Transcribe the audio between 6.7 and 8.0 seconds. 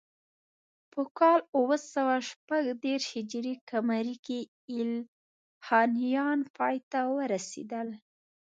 ته ورسېدل.